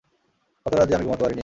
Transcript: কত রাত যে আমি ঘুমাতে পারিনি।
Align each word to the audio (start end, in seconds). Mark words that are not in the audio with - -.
কত 0.65 0.73
রাত 0.73 0.87
যে 0.89 0.95
আমি 0.95 1.05
ঘুমাতে 1.05 1.23
পারিনি। 1.23 1.39